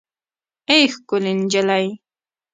[0.71, 1.85] اې ښکلې نجلۍ